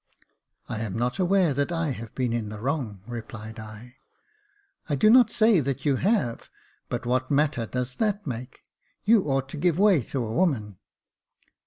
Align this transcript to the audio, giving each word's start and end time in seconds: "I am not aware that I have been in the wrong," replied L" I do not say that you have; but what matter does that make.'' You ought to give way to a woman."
"I 0.67 0.79
am 0.79 0.97
not 0.97 1.19
aware 1.19 1.53
that 1.53 1.71
I 1.71 1.89
have 1.91 2.15
been 2.15 2.33
in 2.33 2.49
the 2.49 2.59
wrong," 2.59 3.03
replied 3.05 3.59
L" 3.59 3.81
I 4.89 4.95
do 4.95 5.11
not 5.11 5.29
say 5.29 5.59
that 5.59 5.85
you 5.85 5.97
have; 5.97 6.49
but 6.89 7.05
what 7.05 7.29
matter 7.29 7.67
does 7.67 7.95
that 7.97 8.25
make.'' 8.25 8.61
You 9.05 9.25
ought 9.25 9.47
to 9.49 9.57
give 9.57 9.77
way 9.77 10.01
to 10.05 10.25
a 10.25 10.33
woman." 10.33 10.79